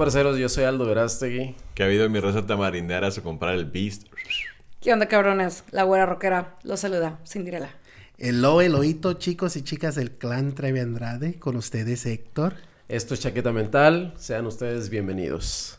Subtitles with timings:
[0.00, 0.38] parceros?
[0.38, 1.54] Yo soy Aldo Verástegui.
[1.74, 4.06] Que ha habido en mi raza tamarinderas a comprar el Beast.
[4.80, 5.62] ¿Qué onda, cabrones?
[5.72, 7.68] La güera rockera los saluda, Cinderela.
[8.16, 11.38] Hello, Eloito, chicos y chicas del clan Trevi Andrade.
[11.38, 12.54] Con ustedes, Héctor.
[12.88, 14.14] Esto es Chaqueta Mental.
[14.16, 15.78] Sean ustedes bienvenidos.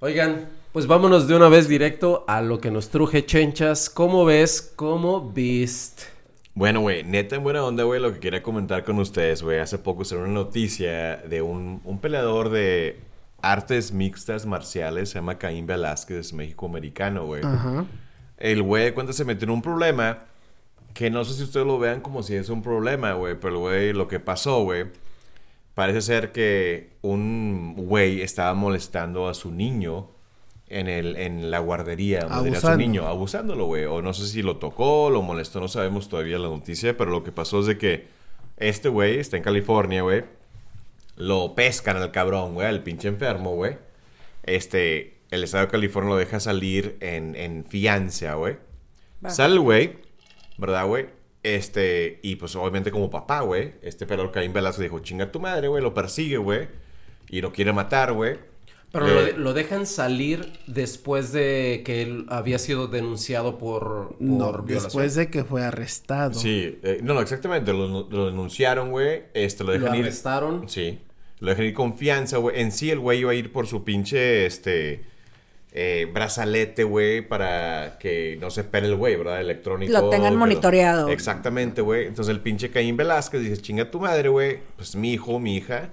[0.00, 3.88] Oigan, pues vámonos de una vez directo a lo que nos truje chenchas.
[3.88, 4.60] ¿Cómo ves?
[4.76, 6.02] como Beast?
[6.52, 9.58] Bueno, güey, neta en buena onda, güey, lo que quería comentar con ustedes, güey.
[9.58, 13.07] Hace poco salió una noticia de un, un peleador de
[13.40, 17.42] artes mixtas marciales, se llama Caín Velázquez, México-americano, güey.
[17.44, 17.84] Ajá.
[18.36, 20.18] El güey, cuando se metió en un problema,
[20.94, 23.58] que no sé si ustedes lo vean como si es un problema, güey, pero el
[23.58, 24.86] güey, lo que pasó, güey,
[25.74, 30.08] parece ser que un güey estaba molestando a su niño
[30.66, 33.84] en, el, en la guardería donde su niño, abusándolo, güey.
[33.84, 37.24] O no sé si lo tocó, lo molestó, no sabemos todavía la noticia, pero lo
[37.24, 38.08] que pasó es de que
[38.56, 40.24] este güey está en California, güey.
[41.18, 43.76] Lo pescan al cabrón, güey, al pinche enfermo, güey.
[44.44, 48.56] Este, el estado de California lo deja salir en, en fianza, güey.
[49.28, 49.98] Sale el güey,
[50.58, 51.06] ¿verdad, güey?
[51.42, 55.68] Este, y pues obviamente como papá, güey, este pero Caín Velasco dijo, chinga tu madre,
[55.68, 56.68] güey, lo persigue, güey,
[57.28, 58.38] y lo quiere matar, güey.
[58.90, 64.16] Pero Eh, lo, de- lo dejan salir después de que él había sido denunciado por,
[64.16, 64.84] por No, violación.
[64.84, 66.34] después de que fue arrestado.
[66.34, 70.02] Sí, eh, no, no, exactamente, lo, lo denunciaron, güey, este, lo Lo dejan ir...
[70.04, 70.68] arrestaron.
[70.68, 71.00] Sí,
[71.40, 72.60] lo dejan ir confianza, güey.
[72.60, 75.02] En sí el güey iba a ir por su pinche, este,
[75.72, 79.40] eh, brazalete, güey, para que no se espere el güey, ¿verdad?
[79.40, 79.92] Electrónico.
[79.92, 81.08] Lo tengan monitoreado.
[81.08, 82.06] Exactamente, güey.
[82.06, 84.58] Entonces el pinche Caín Velázquez dice, chinga tu madre, güey.
[84.76, 85.90] Pues mi hijo, mi hija.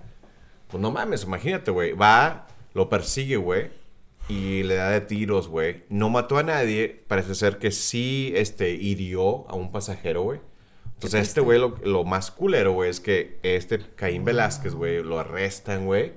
[0.69, 1.93] Pues no mames, imagínate, güey.
[1.93, 3.69] Va, lo persigue, güey.
[4.27, 5.83] Y le da de tiros, güey.
[5.89, 7.03] No mató a nadie.
[7.07, 10.39] Parece ser que sí, este, hirió a un pasajero, güey.
[11.05, 15.19] Entonces este güey, lo, lo más culero, güey, es que este Caín Velázquez, güey, lo
[15.19, 16.13] arrestan, güey.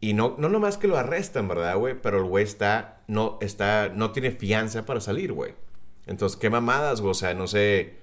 [0.00, 1.94] Y no, no nomás que lo arrestan, ¿verdad, güey?
[2.00, 5.54] Pero el güey está, no, está, no tiene fianza para salir, güey.
[6.06, 7.10] Entonces, qué mamadas, güey.
[7.10, 7.94] O sea, no sé.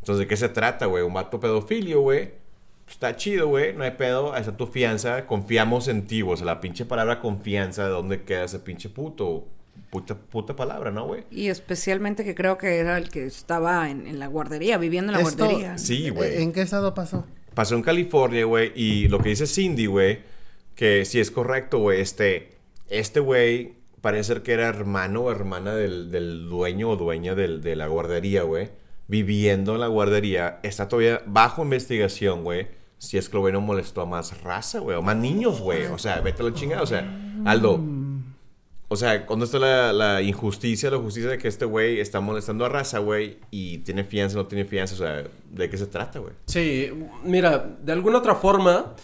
[0.00, 1.02] Entonces, ¿de qué se trata, güey?
[1.02, 2.32] Un vato pedofilio, güey.
[2.88, 3.72] Está chido, güey.
[3.72, 4.34] No hay pedo.
[4.34, 5.26] Ahí está tu fianza.
[5.26, 6.34] Confiamos en ti, güey.
[6.34, 9.46] O sea, la pinche palabra confianza, ¿de dónde queda ese pinche puto?
[9.90, 11.24] Puta, puta palabra, ¿no, güey?
[11.30, 15.18] Y especialmente que creo que era el que estaba en, en la guardería, viviendo en
[15.18, 15.78] la Esto- guardería.
[15.78, 16.42] Sí, güey.
[16.42, 17.24] ¿En qué estado pasó?
[17.54, 20.18] Pasó en California, güey, y lo que dice Cindy, güey,
[20.74, 22.56] que sí es correcto, güey, este,
[22.88, 27.62] este güey parece ser que era hermano o hermana del, del dueño o dueña del-
[27.62, 28.70] de la guardería, güey,
[29.06, 32.66] viviendo en la guardería, está todavía bajo investigación, güey,
[32.98, 35.84] si es que el güey no molestó a más raza, güey, o más niños, güey,
[35.84, 37.06] o sea, vete a la chingada, o sea,
[37.44, 37.78] Aldo,
[38.94, 42.64] o sea, ¿dónde está la, la injusticia, la justicia de que este güey está molestando
[42.64, 46.20] a raza, güey, y tiene fianza, no tiene fianza, o sea, ¿de qué se trata,
[46.20, 46.32] güey?
[46.46, 46.90] Sí,
[47.24, 48.94] mira, de alguna otra forma,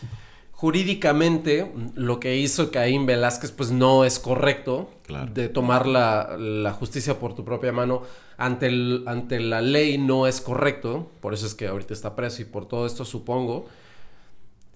[0.52, 4.90] jurídicamente, lo que hizo Caín Velázquez, pues no es correcto.
[5.06, 5.32] Claro.
[5.32, 8.02] De tomar la, la justicia por tu propia mano
[8.36, 11.10] ante, el, ante la ley no es correcto.
[11.20, 13.66] Por eso es que ahorita está preso y por todo esto supongo.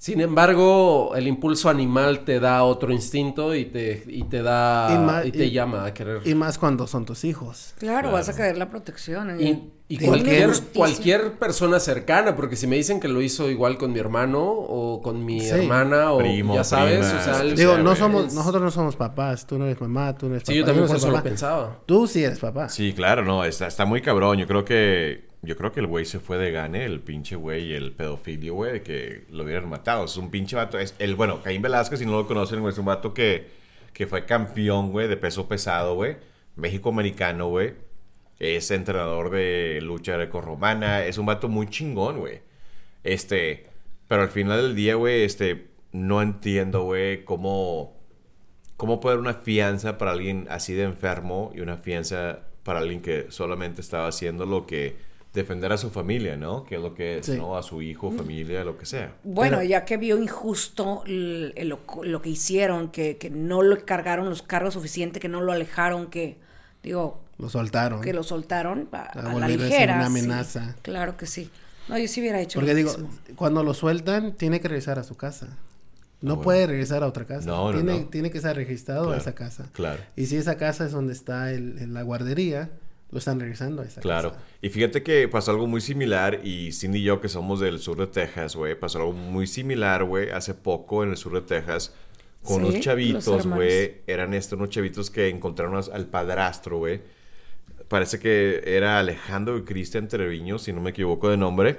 [0.04, 5.30] Sin embargo, el impulso animal te da otro instinto y te, y te da Y
[5.32, 6.20] te y- llama a querer.
[6.26, 7.72] Y más cuando son tus hijos.
[7.78, 9.40] Claro, vas a caer la protección.
[9.40, 9.60] Y, ¿eh?
[9.88, 13.98] y cualquier, cualquier persona cercana, porque si me dicen que lo hizo igual con mi
[13.98, 15.48] hermano o con mi Sí.
[15.48, 18.70] hermana o Primo, ya sabes, prima, o sea, el- Digo, no somos, es- nosotros no
[18.70, 19.46] somos papás.
[19.46, 20.52] Tú no eres mamá, tú no eres papá.
[20.52, 21.78] Sí, yo también no por soy eso lo pensaba.
[21.86, 22.68] Tú sí eres papá.
[22.68, 24.36] Sí, claro, no, está, está muy cabrón.
[24.36, 27.74] Yo creo que yo creo que el güey se fue de gane, el pinche güey,
[27.74, 30.04] el pedofilio, güey, de que lo hubieran matado.
[30.04, 30.78] Es un pinche vato.
[30.78, 33.48] Es el, bueno, Caín Velázquez, si no lo conocen, güey, es un vato que,
[33.92, 36.16] que fue campeón, güey, de peso pesado, güey.
[36.56, 37.74] México-americano, güey.
[38.38, 41.04] Es entrenador de lucha grecorromana.
[41.04, 42.40] Es un vato muy chingón, güey.
[43.02, 43.66] Este,
[44.08, 47.94] pero al final del día, güey, este, no entiendo, güey, cómo...
[48.76, 53.02] ¿Cómo puede haber una fianza para alguien así de enfermo y una fianza para alguien
[53.02, 54.96] que solamente estaba haciendo lo que
[55.34, 56.64] defender a su familia, ¿no?
[56.64, 57.36] Que es lo que es, Sí.
[57.36, 57.56] ¿no?
[57.56, 59.16] A su hijo, familia, lo que sea.
[59.24, 64.28] Bueno, Pero- ya que vio injusto lo, lo que hicieron, que, que no lo cargaron
[64.30, 66.38] los cargos suficiente, que no lo alejaron, que,
[66.82, 68.00] digo, Lo soltaron.
[68.00, 69.94] que lo soltaron a, A a la volver a ligera.
[69.96, 70.18] una sí.
[70.18, 70.76] amenaza.
[70.82, 71.50] Claro que sí.
[71.88, 73.10] No, yo sí hubiera hecho Porque lo digo, mismo.
[73.36, 75.46] cuando lo sueltan, tiene que regresar a su casa.
[76.20, 76.42] No Ah, bueno.
[76.42, 77.46] puede regresar a otra casa.
[77.46, 78.06] No, no, tiene, no.
[78.06, 79.68] tiene que estar registrado Claro, a esa casa.
[79.72, 80.00] claro.
[80.16, 82.70] Y si esa casa es donde está el, el- la guardería,
[83.14, 84.32] lo están regresando a esa Claro.
[84.32, 84.42] casa.
[84.60, 87.96] Y fíjate que pasó algo muy similar y Cindy y yo que somos del sur
[87.96, 91.94] de Texas, güey, pasó algo muy similar, güey, hace poco en el sur de Texas
[92.42, 97.02] con Sí, unos chavitos, güey, eran estos unos chavitos que encontraron al padrastro, güey.
[97.86, 101.78] Parece que era Alejandro y Cristian Treviño, si no me equivoco de nombre.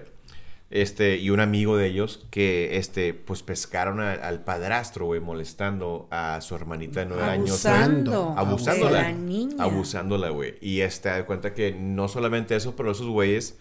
[0.71, 6.07] Este, y un amigo de ellos que, este, pues pescaron a- al padrastro, güey, molestando
[6.11, 7.65] a su hermanita de nueve años.
[7.65, 8.33] Abusando.
[8.35, 8.97] Abusándola.
[8.97, 9.63] de la niña.
[9.63, 10.55] Abusándola, güey.
[10.61, 13.57] Y este, da cuenta que no solamente eso, pero esos güeyes,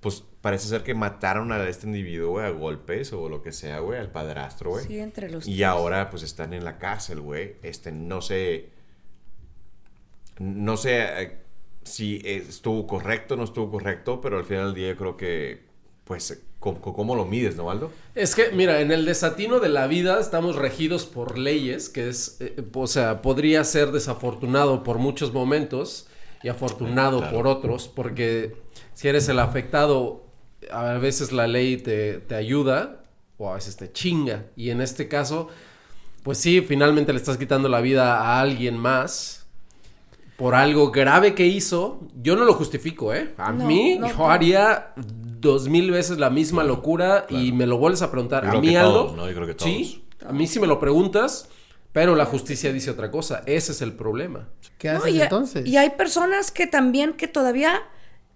[0.00, 3.78] pues parece ser que mataron a este individuo, güey, a golpes o lo que sea,
[3.80, 4.86] güey, al padrastro, güey.
[4.86, 5.66] Sí, entre los Y tres.
[5.66, 7.56] ahora, pues están en la cárcel, güey.
[7.62, 8.70] Este, no sé.
[10.38, 11.38] No sé eh,
[11.84, 15.69] si estuvo correcto o no estuvo correcto, pero al final del día yo creo que,
[16.10, 17.92] pues, ¿cómo, cómo lo mides, no, Waldo?
[18.16, 22.38] Es que, mira, en el desatino de la vida estamos regidos por leyes, que es,
[22.40, 26.08] eh, o sea, podría ser desafortunado por muchos momentos
[26.42, 27.36] y afortunado Claro.
[27.36, 28.56] por otros, porque
[28.92, 30.24] si eres el afectado,
[30.72, 33.02] a veces la ley te, te ayuda
[33.38, 34.46] o a veces te chinga.
[34.56, 35.46] Y en este caso,
[36.24, 39.46] pues sí, finalmente le estás quitando la vida a alguien más
[40.36, 42.00] por algo grave que hizo.
[42.20, 43.32] Yo no lo justifico, ¿eh?
[43.36, 44.92] A No, mí, no, yo haría
[45.40, 48.44] dos mil veces la misma locura y me lo vuelves a preguntar.
[48.44, 49.28] Yo a mí, todos, ¿no?
[49.28, 51.48] Yo creo que Sí, a mí sí me lo preguntas,
[51.92, 53.42] pero la justicia dice otra cosa.
[53.46, 54.48] Ese es el problema.
[54.78, 55.66] ¿Qué No, haces y, entonces?
[55.66, 57.82] y hay personas que también que todavía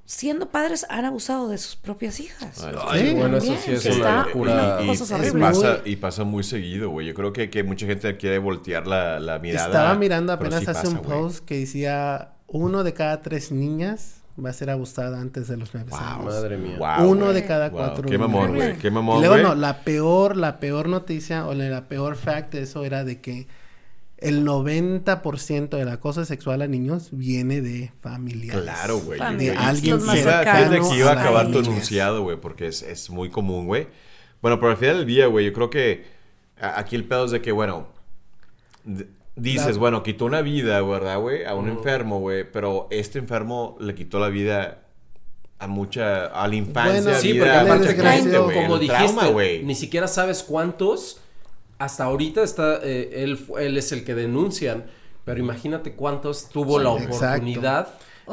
[0.06, 2.62] siendo padres han abusado de sus propias hijas.
[2.88, 4.80] Ay, Sí, bueno, eso sí es una locura.
[4.82, 7.06] y, pasa, y pasa muy seguido, güey.
[7.06, 9.66] Yo creo que, que mucha gente quiere voltear la, la mirada.
[9.68, 11.08] Estaba mirando apenas sí hace pasa, un güey.
[11.08, 15.72] post que decía uno de cada tres niñas va a ser abusada antes de los
[15.74, 15.98] nueve Wow.
[16.00, 16.24] años.
[16.24, 16.76] Madre mía.
[16.78, 17.78] Wow, Uno de cada Wow.
[17.78, 18.76] cuatro Qué mamón, güey.
[18.78, 19.44] Qué Y mamón, luego güey.
[19.44, 23.46] no, la peor, la peor noticia o la, peor fact de eso era de que
[24.18, 28.62] el 90% del acoso sexual a niños viene de familiares.
[28.62, 29.20] Claro, güey.
[29.36, 33.28] De alguien cercanos Fíjate que iba a acabar tu enunciado, güey, porque es, es muy
[33.28, 33.86] común, güey.
[34.40, 36.06] Bueno, pero al final del día, güey, yo creo que
[36.58, 37.88] aquí el pedo es de que, bueno,
[39.36, 41.44] dices, bueno, quitó una vida, ¿verdad, güey?
[41.44, 44.82] A un enfermo, güey, pero este enfermo le quitó la vida
[45.58, 49.74] a mucha, a la infancia, Bueno, Sí, vida, porque a gente, como dijiste, trauma, ni
[49.74, 51.20] siquiera sabes cuántos.
[51.78, 54.84] Hasta ahorita está, eh, él, él es el que denuncian,
[55.24, 57.44] pero imagínate cuántos tuvo la Exacto.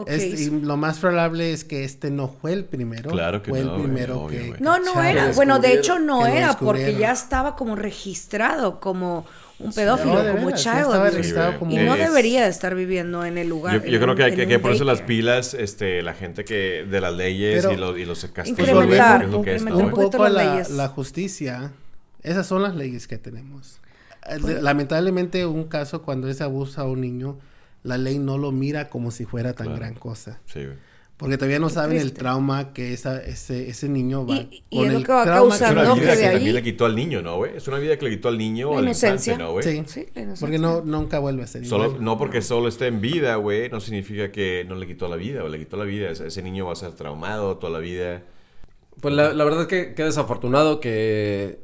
[0.07, 3.09] Y lo más probable es que este no fue el primero.
[3.11, 4.61] Claro que fue no, el primero obvio, que...
[4.63, 5.31] No, no era.
[5.33, 9.25] Bueno, de hecho no era porque ya estaba como registrado como
[9.59, 11.59] un pedófilo, No, como veras, child güey.
[11.59, 13.75] como- Y no debería de estar viviendo en el lugar.
[13.83, 17.01] Yo, yo en creo que hay que, ponerse las pilas, este, la gente que de
[17.01, 20.33] las leyes Pero- y los, y los castigos, Incrementar, lo que es, un poco las
[20.33, 20.69] la, leyes.
[20.71, 21.71] la justicia.
[22.23, 23.79] Esas son las leyes que tenemos.
[24.29, 27.37] Eh, Pues Lamentablemente, un caso cuando es abuso a un niño,
[27.83, 29.79] la ley no lo mira como si fuera tan Claro.
[29.79, 30.39] gran cosa.
[30.45, 30.77] Sí, güey.
[31.17, 34.77] Porque todavía no Qué saben el trauma que esa, ese, ese niño va Y- y
[34.77, 36.33] con es lo el que va trauma Es causando una que vida de que ahí-
[36.33, 37.57] también le quitó al niño, ¿no, güey?
[37.57, 39.33] Es una vida que le quitó al niño La al inocencia.
[39.33, 39.63] infante, ¿no, güey?
[39.63, 39.83] Sí.
[39.85, 40.39] Sí, la inocencia.
[40.47, 42.03] Porque no, nunca vuelve a ser Solo, igual.
[42.03, 45.43] no porque solo esté en vida, güey, no significa que no le quitó la vida
[45.43, 46.09] o le quitó la vida.
[46.09, 48.23] Ese, ese niño va a ser traumado toda la vida.
[48.99, 51.59] Pues la, la verdad que, que desafortunado que,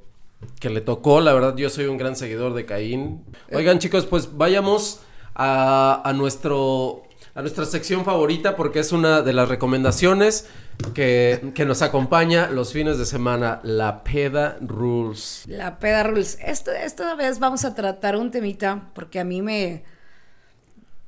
[0.60, 1.20] que le tocó.
[1.20, 3.24] La verdad, yo soy un gran seguidor de Caín.
[3.52, 5.02] Oigan, chicos, pues vayamos
[5.38, 7.04] a, nuestro.
[7.36, 10.48] A nuestra sección favorita porque es una de las recomendaciones
[10.96, 15.44] que, que nos acompaña los fines de semana, la Peda Rules.
[15.46, 16.40] La peda rules.
[16.42, 19.84] Esta, esta vez vamos a tratar un temita porque a mí me...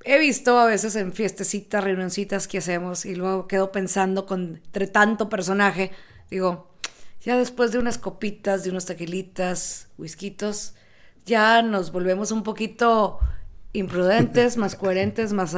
[0.03, 4.85] He visto a veces en fiestecitas, reunioncitas que hacemos y luego quedo pensando con entre
[4.85, 5.92] tanto personaje.
[6.30, 6.69] Digo,
[7.21, 10.75] ya después de unas copitas, de unos tequilitas, whiskitos,
[11.25, 13.19] ya nos volvemos un poquito
[13.73, 15.56] imprudentes, más coherentes, más,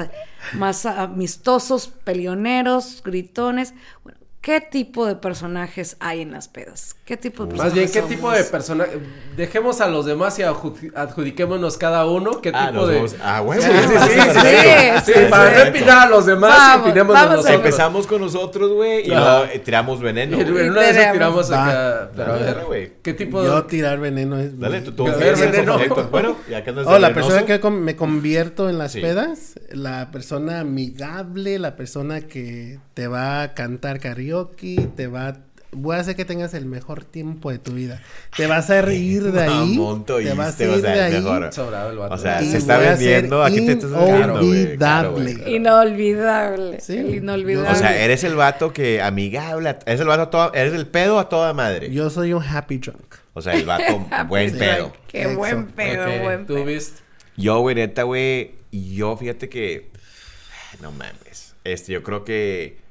[0.53, 3.73] más amistosos, peleoneros, gritones.
[4.03, 6.95] Bueno, ¿qué tipo de personajes hay en las pedas?
[7.05, 8.51] ¿Qué tipo de Más bien, ¿qué personajes tipo de somos?
[8.51, 8.91] personaje?
[9.35, 12.41] Dejemos a los demás y adju- adjudiquémonos cada uno.
[12.41, 12.95] ¿Qué Ah, tipo de.?
[12.95, 13.61] vamos- Ah, güey.
[13.61, 17.13] Sí, sí, sí, sí, Sí, sí, sí, para empinar a los demás Vamos, y opinemos
[17.13, 17.55] vamos a nosotros.
[17.55, 20.37] Empezamos con nosotros, güey, y luego eh, tiramos veneno.
[20.37, 21.51] Y en una de esas Tiramos.
[21.51, 22.11] acá.
[22.15, 22.91] Pero a ver, güey.
[23.03, 23.67] ¿qué tipo Yo de.?
[23.67, 24.57] tirar veneno es...
[24.59, 25.07] Dale, tú, tú.
[25.07, 25.77] A ver, tienes veneno.
[26.09, 30.09] Bueno, ya que andas de Oh, la persona que me convierto en las pedas, la
[30.11, 33.99] persona amigable, la persona que te va a cantar
[34.31, 35.37] karaoke, te va a...
[35.73, 38.01] Voy a hacer que tengas el mejor tiempo de tu vida.
[38.35, 39.77] Te vas a reír de ahí.
[39.77, 41.13] Tú te vas a ir sea, de ahí.
[41.13, 41.53] mejor.
[41.53, 42.15] Sobrado el vato.
[42.15, 43.41] O sea, y se está vendiendo.
[43.41, 45.49] Aquí te estás inolvidable.
[45.49, 46.81] Inolvidable.
[46.81, 46.97] Sí.
[46.97, 47.69] El inolvidable.
[47.69, 51.19] O sea, eres el vato que amigable, eres el vato a toda, eres el pedo
[51.19, 51.89] a toda madre.
[51.89, 53.15] Yo soy un happy drunk.
[53.33, 54.91] O sea, el vato buen pedo.
[55.07, 56.65] Qué buen pedo, buen ¿Tú pedo.
[56.65, 56.99] viste?
[57.37, 59.89] Yo, güey, neta, güey, y yo fíjate que
[60.81, 61.55] no mames.
[61.63, 62.81] Este, yo creo que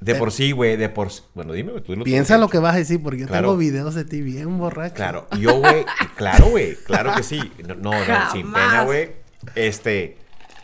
[0.00, 1.22] de por sí, güey, de por sí.
[1.34, 3.48] Bueno, dime, güey, tú tú, Piensa lo que vas a decir, porque yo Claro.
[3.48, 4.94] tengo videos de ti bien borracho.
[4.94, 5.84] Claro, yo, güey,
[6.16, 7.40] claro, güey, claro que sí.
[7.66, 8.68] No, no, no, sin Jamás.
[8.70, 9.10] pena, güey.
[9.54, 10.16] Este,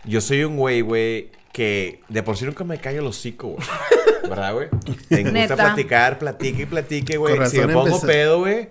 [0.04, 3.66] yo soy un güey, güey, que de por sí nunca me callo el hocico, güey.
[4.28, 4.68] ¿Verdad, güey?
[5.10, 5.54] Me gusta Neta.
[5.56, 7.34] platicar, platique y platique, güey.
[7.46, 8.68] Si me pongo pedo, güey,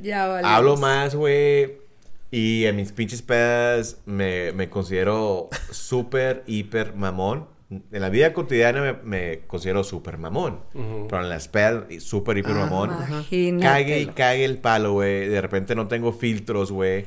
[0.00, 0.46] Ya vale.
[0.46, 1.78] hablo más, güey.
[2.32, 7.48] Y en mis pinches pedas me, me considero súper, hiper mamón.
[7.70, 10.58] En la vida cotidiana me, me considero súper mamón.
[11.08, 12.90] Pero en las pedas, súper, hiper Ah, mamón.
[13.08, 13.60] Imagínatelo.
[13.72, 15.28] Cague y cague el palo, güey.
[15.28, 17.06] De repente no tengo filtros, güey.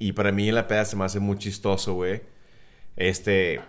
[0.00, 2.22] Y para mí en la peda se me hace muy chistoso, güey.
[2.96, 3.60] Este.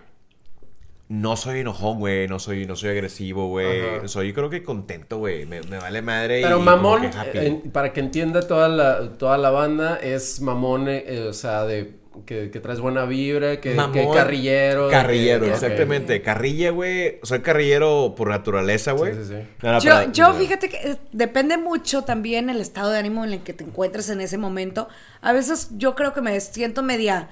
[1.08, 2.26] No soy enojón, güey.
[2.26, 4.08] No soy, no soy agresivo, güey.
[4.08, 5.44] Soy, creo que contento, güey.
[5.46, 6.40] Me, me vale madre.
[6.40, 7.38] y Pero como mamón, que happy.
[7.38, 11.64] eh, en- para que entienda toda la, toda la banda, es mamón, eh, o sea,
[11.66, 14.90] de que, que traes buena vibra, que, Mamón, que carrillero.
[14.90, 16.22] Carrillero, que- exactamente.
[16.22, 17.18] Carrilla, güey.
[17.22, 19.14] Soy carrillero por naturaleza, güey.
[19.14, 20.08] Sí, sí, sí.
[20.12, 23.64] Yo, fíjate que eh, depende mucho también el estado de ánimo en el que te
[23.64, 24.88] encuentres en ese momento.
[25.20, 27.28] A veces yo creo que me siento media...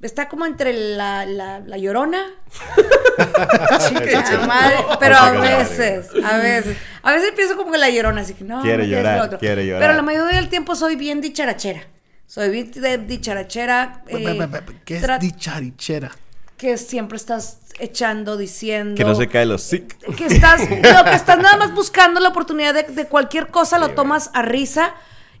[0.00, 2.22] Está como entre la, la, la llorona.
[3.88, 6.76] Chica madre, pero a veces, a veces.
[7.02, 8.62] A veces pienso como que la llorona, así que no.
[8.62, 9.38] Quiere no, llorar, lo otro.
[9.40, 9.82] quiere llorar.
[9.82, 11.82] Pero la mayoría del tiempo soy bien dicharachera.
[12.28, 14.02] Soy de dicharachera.
[14.06, 14.48] Eh,
[14.84, 16.12] ¿Qué es dicharichera?
[16.58, 19.96] que siempre estás echando, diciendo Que no se cae los sick.
[20.16, 23.90] que estás, lo que estás nada más buscando la oportunidad de, de cualquier cosa, lo
[23.94, 24.92] tomas a risa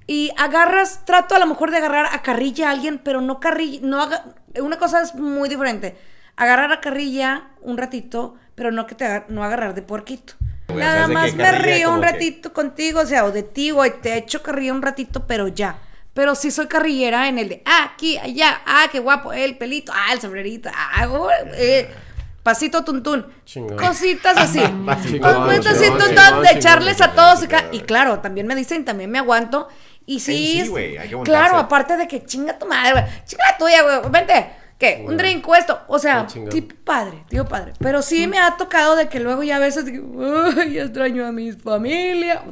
[0.06, 3.80] y agarras, trato a lo mejor de agarrar a carrilla a alguien, pero no carrilla,
[3.82, 4.24] no haga,
[4.62, 5.98] una cosa es muy diferente.
[6.36, 10.34] Agarrar a carrilla un ratito, pero no que te no agarrar de puerquito.
[10.68, 13.72] Nada ¿sabes de más me río un que- ratito contigo, o sea, o de ti,
[13.72, 15.78] güey, te echo carrilla un ratito, pero ya.
[16.18, 19.92] Pero sí soy carrillera en el de, ah, aquí, allá, ah, qué guapo, el pelito,
[19.94, 21.88] ah, el sombrerito, ah, güey, eh,
[22.42, 23.24] pasito tuntún.
[23.44, 23.78] Chingón.
[23.78, 24.58] Cositas así.
[24.58, 27.44] Chingón, Cositas así, chingón, tuntún, de echarles a todos.
[27.44, 29.68] y chingón, Y claro, también me dicen, también me aguanto.
[30.06, 33.04] Y sí, hay que claro, aparte de que chinga tu madre, güey.
[33.24, 34.10] Chinga la tuya, güey.
[34.10, 34.50] Vente.
[34.76, 35.04] ¿Qué?
[35.06, 35.82] Un drink o esto.
[35.86, 37.74] O sea, tipo padre, tío padre.
[37.78, 40.20] Pero sí me ha tocado de que luego ya a veces digo,
[40.56, 42.42] "Ay, ya extraño a mi familia.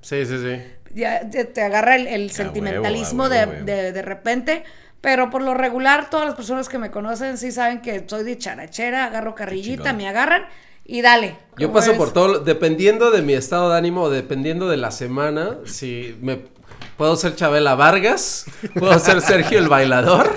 [0.00, 0.62] Sí, sí, sí.
[0.98, 3.66] Ya te, te agarra el, el sentimentalismo de, huevo, a huevo.
[3.66, 4.64] de, de repente.
[5.00, 8.36] Pero por lo regular, todas las personas que me conocen sí saben que soy de
[8.36, 10.42] charachera, agarro carrillita, me agarran
[10.84, 11.36] y dale.
[11.56, 15.58] Yo ¿Cómo paso por todo, dependiendo de mi estado de ánimo, dependiendo de la semana,
[15.66, 16.40] si me
[16.96, 20.28] puedo ser Chabela Vargas, puedo ser Sergio el bailador,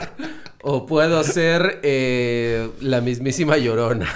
[0.63, 4.07] o puedo ser eh, la mismísima Llorona.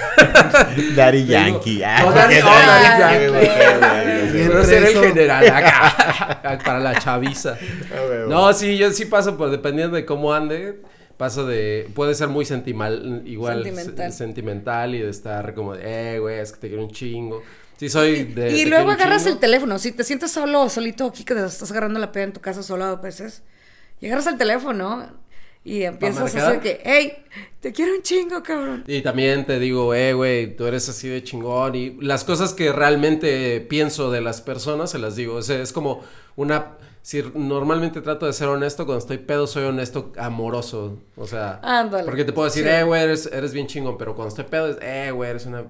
[0.96, 1.82] Daddy Yankee.
[1.82, 4.48] Oh, Ah, Daddy- oh, Daddy Yankee, Yankee.
[4.50, 7.58] Puedo ser el general acá, para la chaviza.
[7.94, 8.26] Ah.
[8.28, 10.82] No, sí, yo sí paso por, dependiendo de cómo ande,
[11.18, 14.12] paso de, puede ser muy sentimental, igual Sentimental.
[14.12, 17.42] se- sentimental y de estar como de, eh, güey, es que te quiero un chingo.
[17.78, 18.52] Sí, soy de...
[18.56, 19.34] Y te luego agarras chingo.
[19.36, 19.80] el teléfono.
[19.80, 22.40] Si te sientes solo o solito aquí, que te estás agarrando la peda en tu
[22.40, 23.44] casa solo a veces,
[24.00, 25.08] y agarras el teléfono
[25.66, 27.12] y empiezas a hacer que, hey,
[27.60, 28.84] te quiero un chingo, cabrón.
[28.88, 31.74] Y también te digo, eh, güey, tú eres así de chingón.
[31.76, 35.36] Y las cosas que realmente pienso de las personas, se las digo.
[35.36, 36.02] O sea, es como
[36.36, 36.78] una...
[37.02, 40.98] Si normalmente trato de ser honesto, cuando estoy pedo soy honesto amoroso.
[41.16, 41.60] O sea...
[41.64, 42.04] Ándale.
[42.06, 42.70] Porque te puedo decir, Sí.
[42.70, 43.98] eh, güey, eres, eres bien chingón.
[43.98, 45.66] Pero cuando estoy pedo es, eh, güey, eres una,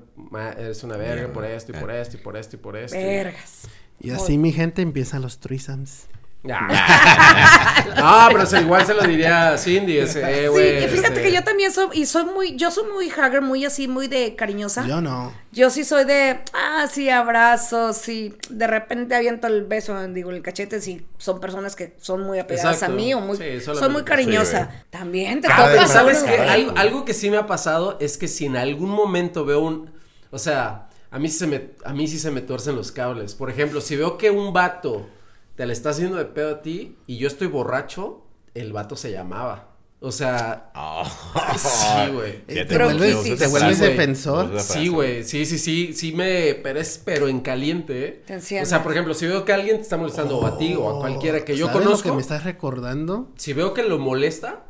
[0.57, 2.97] eres una verga por esto y por esto y por esto y por esto.
[2.97, 3.67] Vergas.
[4.01, 6.07] Y así, mi gente, empiezan los threesomes.
[6.51, 8.27] Ah.
[8.31, 9.97] no, pero igual se lo diría a Cindy.
[9.97, 10.49] Ese, eh,
[10.87, 13.65] Sí, fíjate este, que yo también soy, y soy muy, yo soy muy hugger, muy
[13.65, 14.85] así, muy de cariñosa.
[14.87, 15.33] Yo no.
[15.51, 20.41] Yo sí soy de, ah, sí, abrazos, sí, de repente aviento el beso, digo, el
[20.41, 22.93] cachete, si son personas que son muy apegadas Exacto.
[22.93, 24.69] a mí o muy, Sí, son solamente- muy cariñosa.
[24.71, 24.77] sí.
[24.89, 25.87] También te toca.
[25.87, 28.89] sabes Sí, que algo, algo que sí me ha pasado es que si en algún
[28.89, 29.91] momento veo un,
[30.31, 33.33] o sea, a mí sí se me, a mí sí se me tuercen los cables.
[33.35, 35.07] Por ejemplo, si veo que un vato
[35.55, 39.11] te le está haciendo de pedo a ti y yo estoy borracho, el vato se
[39.11, 39.71] llamaba.
[40.01, 40.71] O sea,
[41.57, 42.43] sí, güey.
[42.47, 44.59] Ya Te Pero vuelves, sí, sí, te vuelves defensor.
[44.59, 48.23] Sí, güey, sí, sí, sí, sí me, pero es, pero en caliente, ¿eh?
[48.25, 50.75] Te O sea, por ejemplo, si veo que alguien te está molestando o a ti
[50.75, 53.31] o a cualquiera que yo ¿Sabes lo conozco, que me estás recordando?
[53.37, 54.65] si veo que lo molesta,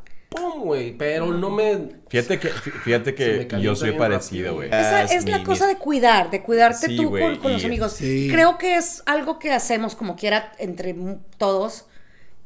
[0.60, 4.68] güey, pero no me, Fíjate que, fí- fíjate que yo soy parecido, güey.
[4.68, 7.92] Esa es la cosa de cuidar, de cuidarte Sí, tú con, con los amigos.
[7.92, 8.28] Sí.
[8.30, 10.94] Creo que es algo que hacemos como quiera entre
[11.38, 11.86] todos.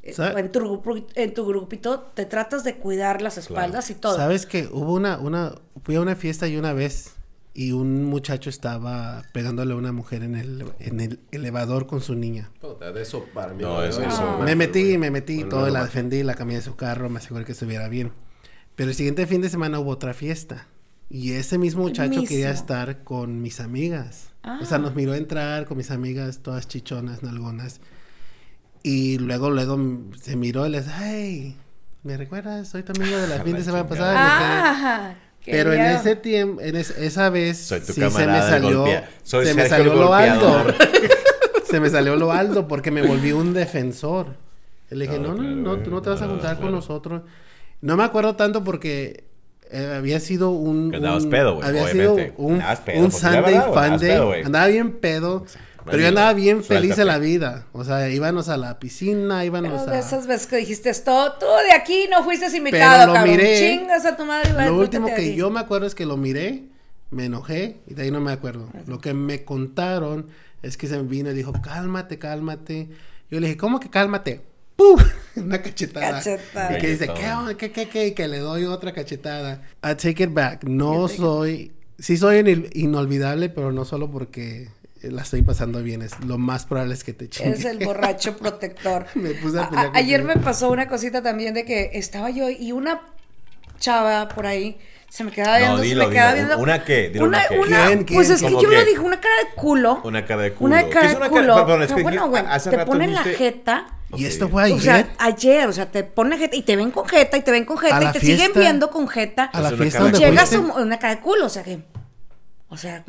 [0.02, 0.14] eh.
[0.36, 4.16] En tu, grupo- en tu grupito te tratas de cuidar las espaldas y todo.
[4.16, 7.12] ¿Sabes que hubo una, una, fui a una fiesta y una vez
[7.60, 12.14] y un muchacho estaba pegándole a una mujer en el, en el elevador con su
[12.14, 12.50] niña.
[12.60, 13.62] Puta, de eso para mí.
[13.62, 16.62] No, eso- eso me metí, me metí, Bueno, todo, no, la defendí, la cambié de
[16.62, 18.12] su carro, me aseguré que estuviera bien.
[18.76, 20.68] Pero el siguiente fin de semana hubo otra fiesta.
[21.10, 24.28] Y ese mismo muchacho quería estar con mis amigas.
[24.42, 24.60] O Ah.
[24.64, 27.80] sea, nos miró entrar con mis amigas, todas chichonas, nalgonas.
[28.82, 29.78] Y luego, luego
[30.18, 31.56] se miró y les, ay,
[32.04, 32.68] ¿me recuerdas?
[32.68, 34.14] Soy tu amigo de la fin de semana pasada.
[34.16, 38.84] Ah, Pero en ese tiempo, en es- esa vez, Soy tu sí se me salió,
[39.22, 40.66] soy se me salió lo alto.
[41.70, 44.26] se me salió lo alto porque me volví un defensor.
[44.90, 45.82] Y le dije, Ah, no, no, no, güey.
[45.84, 47.22] tú no te vas a juntar con nosotros.
[47.80, 49.24] No me acuerdo tanto porque
[49.70, 50.94] eh, había sido un...
[50.94, 52.24] Un- pedo, güey, Había obviamente.
[52.30, 54.10] sido un, pedo, Sunday verdad, güey, Fun andabas Day.
[54.10, 55.46] pedo, andaba bien pedo.
[55.84, 57.66] Pero yo andaba bien feliz en la vida.
[57.72, 59.94] O sea, íbamos a la piscina, íbamos Pero a...
[59.94, 63.36] de esas veces que dijiste esto, tú de aquí no fuiste invitado, Pero lo cabrón.
[63.36, 63.58] miré.
[63.58, 64.52] Chingas a tu madre.
[64.66, 65.34] Lo último de que aquí.
[65.34, 66.64] yo me acuerdo es que lo miré,
[67.10, 68.68] me enojé y de ahí no me acuerdo.
[68.86, 70.26] Lo que me contaron
[70.62, 72.88] es que se me vino y dijo, cálmate, cálmate.
[73.30, 74.42] Yo le dije, ¿cómo que cálmate?
[74.76, 74.98] ¡Pum!
[75.36, 76.12] Una cachetada.
[76.12, 76.76] Cachetada.
[76.76, 77.56] Y que dice, ¿qué?
[77.56, 78.06] ¿qué, qué, qué?
[78.08, 79.62] Y que le doy otra cachetada.
[79.84, 80.64] I take it back.
[80.64, 81.72] No soy...
[81.98, 84.68] Sí soy in- inolvidable, pero no solo porque
[85.02, 86.02] la estoy pasando bien.
[86.02, 87.52] Es lo más probable es que te chingue.
[87.52, 89.06] Es el borracho protector.
[89.14, 92.30] Me puse a A- pelear a- ayer me pasó una cosita también de que estaba
[92.30, 93.00] yo y una
[93.78, 94.78] chava por ahí
[95.08, 96.46] se me quedaba No, viendo, dilo, se me quedaba dilo.
[96.46, 96.62] viendo.
[96.62, 97.08] ¿Una qué?
[97.10, 97.58] Dilo Una, una qué.
[97.58, 98.32] una- ¿Quién, pues quién?
[98.36, 98.76] es que ¿Cómo yo qué?
[98.76, 100.00] lo dije, una cara de culo.
[100.04, 100.74] Una cara de culo.
[100.74, 101.30] Una ¿Qué cara de culo.
[101.54, 103.86] cara- perdón, es Pero que bueno, güey, te ponen la jeta.
[104.16, 104.76] Y esto fue ayer.
[104.76, 107.50] O sea, ayer, o sea, te ponen jeta y te ven con jeta y te
[107.52, 109.44] ven con jeta y te siguen viendo con jeta.
[109.44, 111.80] A la fiesta Llegas a una cara de culo, o sea que.
[112.72, 113.04] O sea,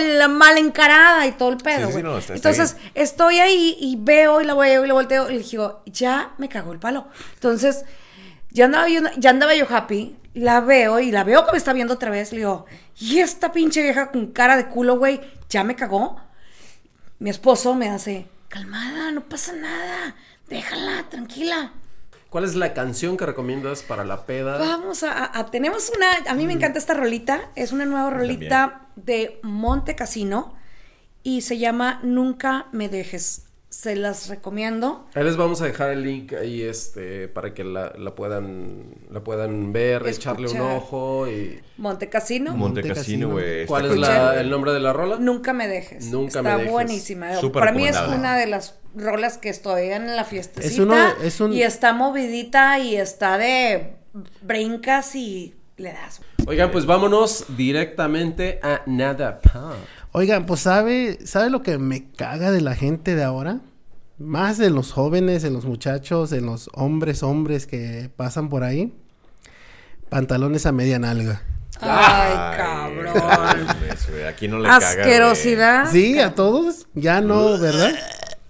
[0.00, 2.02] la mal encarada y todo el pedo, Sí, sí, güey.
[2.04, 5.34] no, está- está Entonces, estoy ahí y veo y la veo y la volteo y
[5.38, 7.08] le digo, ya me cagó el palo.
[7.34, 7.84] Entonces,
[8.50, 11.72] ya andaba yo, ya andaba yo happy, la veo y la veo que me está
[11.72, 12.30] viendo otra vez.
[12.32, 12.66] Le digo,
[12.98, 16.20] y esta pinche vieja con cara de culo, güey, ya me cagó.
[17.18, 20.14] Mi esposo me hace, calmada, no pasa nada,
[20.48, 21.72] déjala, tranquila.
[22.36, 24.58] ¿Cuál es la canción que recomiendas para la peda?
[24.58, 28.88] Vamos a, a- tenemos una, a mí me encanta esta rolita, es una nueva rolita
[28.94, 30.54] de Monte Casino
[31.22, 33.45] y se llama Nunca me dejes.
[33.76, 35.06] Se las recomiendo.
[35.14, 39.22] Ahí les vamos a dejar el link ahí este para que la, la puedan la
[39.22, 43.30] puedan ver, echarle un ojo y Monte Casino, Monte Monte Casino, Casino.
[43.32, 43.66] güey.
[43.66, 45.18] ¿Cuál es la- el nombre de la rola?
[45.18, 46.06] Nunca me dejes.
[46.06, 46.70] Nunca Está me dejes.
[46.72, 47.34] buenísima.
[47.36, 51.08] Súper Para mí es una de las rolas que estoy en la fiestecita Es uno-
[51.22, 53.96] es un- y está movidita y está de
[54.40, 56.20] brincas y le das.
[56.46, 59.40] Oigan, pues vámonos directamente a Nada.
[60.12, 63.60] Oigan, pues sabe, ¿sabe lo que me caga de la gente de ahora?
[64.18, 68.94] Más de los jóvenes, en los muchachos, en los hombres, hombres que pasan por ahí.
[70.08, 71.42] Pantalones a media nalga.
[71.80, 73.66] Ay, cabrón.
[74.28, 74.76] Aquí no le caga.
[74.88, 75.90] Asquerosidad.
[75.90, 76.86] Sí, a todos.
[76.94, 77.94] Ya no, ¿verdad?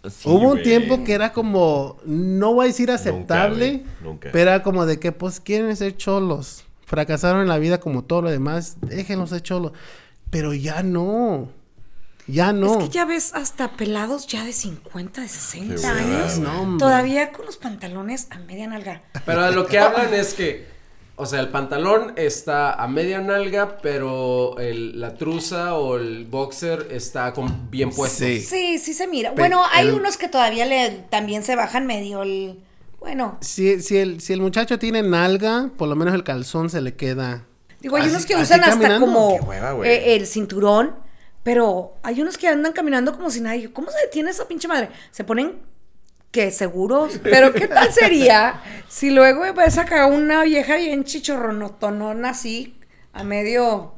[0.08, 4.28] Sí, Hubo un tiempo que era como, no voy a decir aceptable, nunca.
[4.32, 6.62] pero era como de que pues quieren ser cholos.
[6.86, 9.72] Fracasaron en la vida como todo lo demás, déjenlos ser cholos.
[10.30, 11.48] Pero ya no.
[12.28, 12.78] Ya no.
[12.80, 16.38] Es que ya ves hasta pelados ya de 50, de 60 Qué hueva, años.
[16.38, 19.02] No, todavía con los pantalones a media nalga.
[19.24, 20.66] Pero lo que hablan es que,
[21.14, 26.88] o sea, el pantalón está a media nalga, pero el- la truza o el boxer
[26.90, 28.24] está con, bien puesto.
[28.24, 28.40] Sí.
[28.40, 29.30] Sí, sí se mira.
[29.30, 32.58] Pe- bueno, hay el- unos que todavía le también se bajan medio el.
[32.98, 36.80] Bueno, Si, si, el, si el muchacho tiene nalga, por lo menos el calzón se
[36.80, 37.44] le queda.
[37.80, 39.06] digo, hay Así- unos que usan hasta caminando.
[39.06, 40.96] como hueva, eh, el cinturón,
[41.42, 43.72] pero hay unos que andan caminando como si nadie.
[43.72, 44.88] ¿Cómo se detiene esa pinche madre?
[45.12, 45.60] Se ponen
[46.32, 47.18] que seguros.
[47.22, 52.78] Pero ¿qué tal sería si luego ves acá una vieja bien chichorronotonona así,
[53.12, 53.92] a medio.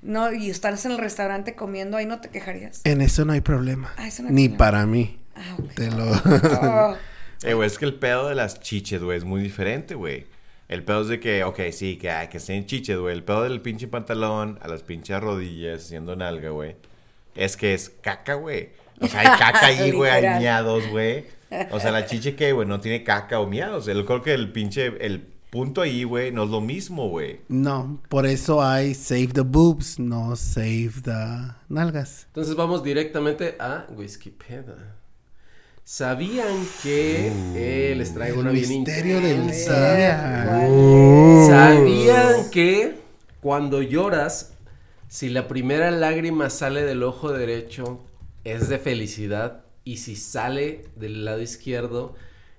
[0.00, 2.82] No, y estás en el restaurante comiendo, ahí no te quejarías.
[2.84, 3.92] En eso no hay problema.
[3.96, 4.58] Ah, eso no hay Ni problema.
[4.58, 5.18] para mí.
[5.34, 5.56] Ah.
[5.74, 6.04] Te lo...
[6.14, 6.96] Ah.
[7.42, 10.26] Eh, güey, es que el pedo de las chiches, güey, es muy diferente, güey.
[10.68, 13.14] El pedo es de que, ok, sí, que, ay, que estén chiches, güey.
[13.14, 16.76] El pedo del pinche pantalón a las pinches rodillas, haciendo nalga, güey.
[17.34, 18.70] Es que es caca, güey.
[19.00, 21.26] O sea, hay caca ahí, güey, hay miados, güey.
[21.70, 23.88] O sea, la chiche que, güey, no tiene caca o miados.
[23.88, 25.20] El creo que el pinche, el
[25.50, 27.40] punto ahí, güey, no es lo mismo, güey.
[27.48, 32.26] No, por eso hay save the boobs, no save the nalgas.
[32.26, 34.97] Entonces vamos directamente a Whisky Peda.
[35.90, 39.72] ¿Sabían que eh, les traigo una El bien misterio intensa?
[41.46, 42.98] ¿Sabían que
[43.40, 44.52] cuando lloras,
[45.08, 48.04] si la primera lágrima sale del ojo derecho,
[48.44, 49.64] es de felicidad?
[49.82, 52.14] Y si sale del lado izquierdo,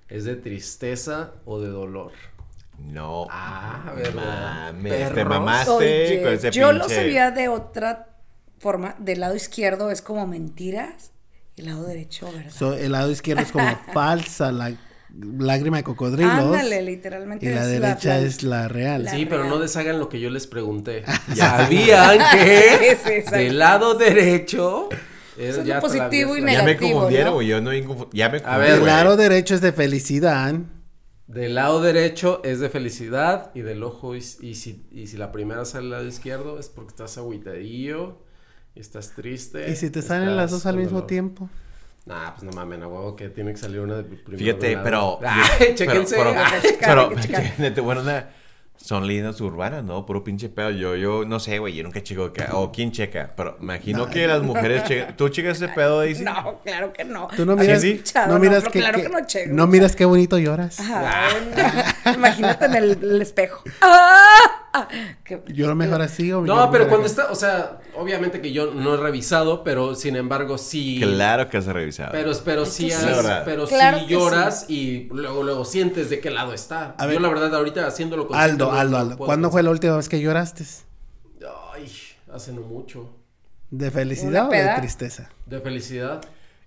[0.08, 2.10] es de tristeza o de dolor.
[2.80, 3.28] No.
[3.30, 4.72] Ah, ¿verdad?
[4.72, 8.08] Mames, te mamaste Oye, con ese yo lo sabía de otra
[8.58, 8.96] forma.
[8.98, 11.12] Del lado izquierdo es como mentiras
[11.60, 12.50] el lado derecho, ¿verdad?
[12.50, 14.72] So, el lado izquierdo es como falsa, la
[15.18, 16.32] lágrima de cocodrilos.
[16.32, 17.46] Ándale, literalmente.
[17.46, 19.04] Y la es derecha la- es la real.
[19.04, 21.04] La Sí, pero no deshagan lo que yo les pregunté.
[21.34, 23.36] ¿Sabían que Sí, sí, exacto.
[23.38, 24.88] del lado derecho
[25.38, 27.42] es ya positivo y vía- Ya me negativo, confundieron.
[27.44, 27.72] Yo no.
[28.12, 28.86] Ya me A ver, confundí, el güey.
[28.92, 30.54] lado derecho es de felicidad
[31.26, 35.32] Del lado derecho es de felicidad y del ojo, y, y si, y si la
[35.32, 38.18] primera sale al lado izquierdo es porque estás agüitadillo
[38.74, 39.70] estás triste.
[39.70, 41.06] ¿Y si te salen las dos al mismo dolor.
[41.06, 41.48] tiempo?
[42.06, 44.38] Nah, pues no mames, a huevo que tiene que salir una de primero.
[44.38, 45.18] Fíjate, de pero.
[45.22, 46.16] Ay, chéquense.
[46.16, 47.10] Pero,
[47.58, 48.02] pero, bueno,
[48.76, 50.06] son leyendas urbanas, ¿no?
[50.06, 50.70] Puro pinche pedo.
[50.70, 54.26] Yo, yo, no sé, güey, yo nunca checo que, o quién checa, pero imagino que
[54.26, 55.16] las mujeres checan.
[55.16, 56.24] ¿Tú checas ese pedo, Daisy?
[56.24, 57.28] No, claro que no.
[57.36, 58.02] Tú no ¿Ah, miras, sí?
[58.14, 59.54] No no, miras pero que, claro que- que no checo.
[59.54, 60.80] no miras qué bonito lloras.
[60.80, 61.52] Ay,
[62.06, 62.12] no.
[62.14, 63.62] Imagínate en el, el espejo.
[63.82, 64.69] ¡Ah!
[65.24, 68.94] Qué- Lloro mejor así o No, pero cuando está, o sea, obviamente que yo no
[68.94, 70.98] he revisado, pero sin embargo sí.
[71.02, 72.12] Claro que has revisado.
[72.12, 76.52] Pero, pero sí, has- pero Claro sí lloras y luego, luego sientes de qué lado
[76.52, 76.94] está.
[76.98, 77.20] A yo ver.
[77.20, 79.16] la verdad ahorita haciéndolo con Aldo, Aldo, Aldo.
[79.16, 80.64] ¿Cuándo fue la última vez que lloraste?
[81.74, 81.90] Ay,
[82.32, 83.08] hace no mucho.
[83.70, 85.30] ¿De felicidad ¿Una o de tristeza?
[85.46, 86.20] De felicidad.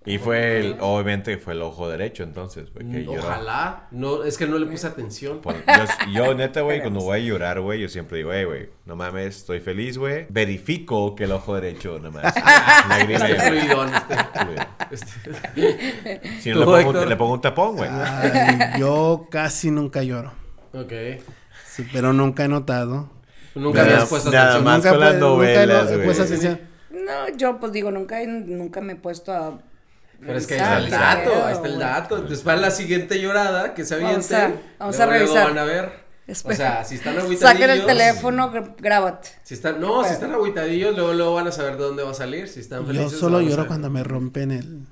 [0.06, 3.22] Y fue, el, obviamente, fue el ojo derecho, entonces, güey, que lloró.
[3.22, 3.88] Ojalá.
[3.90, 5.40] No, es que no le puse atención.
[5.40, 8.68] Pues, yo, yo, neta, güey, cuando voy a llorar, güey, yo siempre digo, hey, güey,
[8.84, 10.26] no mames, estoy feliz, güey.
[10.28, 12.34] Verifico que el ojo derecho, nomás.
[12.88, 14.14] Lágrima Este fluidón, este.
[14.90, 16.40] este.
[16.40, 17.88] Si no, le ¿Tú, pongo, le pongo un tapón, güey.
[17.90, 20.32] Ay, yo casi nunca lloro.
[20.74, 20.92] Ok.
[21.66, 23.10] Sí, pero nunca he notado.
[23.54, 24.64] Nunca Nada- habías puesto nada atención.
[24.64, 26.58] más nunca con las novelas, güey.
[26.90, 29.58] No, yo pues digo, nunca, nunca me he puesto a.
[30.20, 32.14] Pero es que ahí está el dato, ahí está el dato.
[32.16, 34.60] Entonces para la siguiente llorada que se Vamos avienten.
[34.78, 35.48] a- vamos a luego, luego revisar.
[35.48, 36.04] van a ver.
[36.26, 36.54] Espera.
[36.54, 37.40] O sea, si están agüitadillos.
[37.50, 39.28] Saquen el teléfono, gr- grábate.
[39.42, 42.14] Si están, no, si están agüitadillos, luego, luego van a saber de dónde va a
[42.14, 42.48] salir.
[42.48, 43.18] Si están Yo felices.
[43.18, 44.86] solo van a lloro cuando me rompen el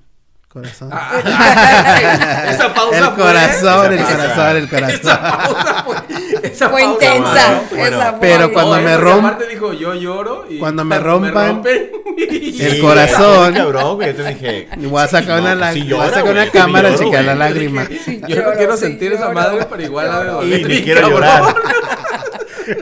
[0.52, 0.90] corazón.
[1.24, 5.00] Ah, esa pausa el fue- corazón, el corazón, el corazón.
[5.00, 5.96] Esa pausa fue.
[6.42, 7.48] Esa Fue pausa, intensa.
[7.48, 7.62] mano.
[7.70, 8.18] Bueno, esa fue.
[8.20, 10.44] pero cuando me porque rom- aparte dijo, yo lloro.
[10.48, 13.54] Y Cuando me rompan rompen, el corazón.
[13.54, 14.68] cabrón, güey, yo te dije.
[14.80, 17.86] Y voy a sacar no, una, la- voy a sacar cámara checar la lágrima.
[18.28, 20.44] Yo no quiero sentir esa madre, pero igual la.
[20.44, 21.54] Y ni quiero llorar.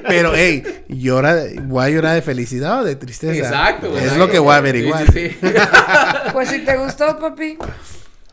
[0.07, 3.35] Pero, hey, llora, ¿voy a llorar de felicidad o de tristeza?
[3.35, 4.05] Exacto, güey.
[4.05, 5.05] Es lo que voy a averiguar.
[5.13, 5.49] Sí, sí, sí.
[6.33, 7.59] Pues si te gustó, papi.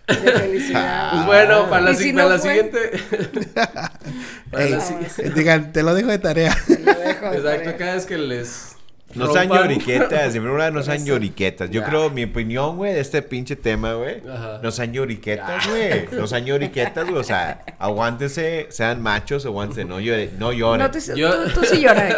[0.08, 1.12] De felicidad.
[1.12, 2.80] Pues bueno, para la, ¿Y si no para la siguiente.
[4.52, 6.58] para la si- digan, te lo dejo de tarea.
[6.70, 6.96] Lo dejo
[7.32, 7.78] de Exacto, tarea.
[7.78, 8.77] cada vez que les.
[9.15, 11.70] No sean lloriquetas, en primer lugar no sean lloriquetas.
[11.70, 11.88] Yo Ya.
[11.88, 14.22] creo, mi opinión, güey, de este pinche tema, güey.
[14.30, 14.60] Ajá.
[14.62, 16.08] No sean lloriquetas, güey.
[16.12, 17.20] No sean lloriquetas, güey.
[17.20, 20.32] O sea, aguántense, sean machos, aguántense, no lloren.
[20.38, 20.82] No lloren.
[20.86, 22.15] No, tú, Yo- tú, tú sí lloras.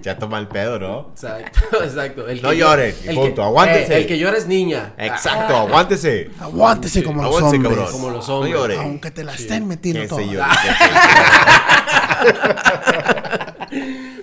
[0.00, 1.08] Ya toma el pedo, ¿no?
[1.10, 2.28] Exacto, exacto.
[2.28, 3.94] El No que lloren, el punto, que- aguántense.
[3.94, 4.92] eh, el que llora es niña.
[4.96, 6.30] Exacto, aguántese.
[6.38, 7.74] Aguántese como los Aguántese, hombres.
[7.78, 7.92] cabrón.
[7.92, 8.54] Como los No hombres.
[8.54, 8.76] llore.
[8.76, 10.38] Aunque te la estén metiendo Que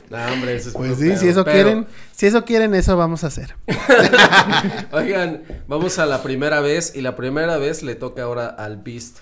[0.10, 2.96] No, hombre, eso es Pues sí, pedo, si eso pero- quieren, si eso quieren, eso
[2.98, 3.56] vamos a hacer.
[4.92, 9.20] Oigan, vamos a la primera vez y la primera vez le toca ahora al Beast.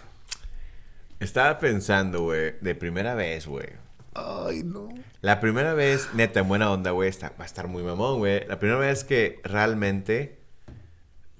[1.19, 3.67] Estaba pensando, güey, de primera vez, güey.
[4.13, 4.89] Ay, no.
[5.21, 8.45] La primera vez, neta, en buena onda, güey, está- va a estar muy mamón, güey.
[8.47, 10.37] La primera vez que realmente